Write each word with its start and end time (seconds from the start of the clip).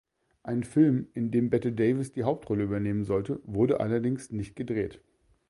Ein 0.41 0.63
Film, 0.63 1.09
in 1.13 1.29
dem 1.29 1.51
Bette 1.51 1.71
Davis 1.71 2.11
die 2.11 2.23
Hauptrolle 2.23 2.63
übernehmen 2.63 3.03
sollte, 3.03 3.39
wurde 3.43 3.79
allerdings 3.81 4.31
nicht 4.31 4.55
gedreht. 4.55 4.99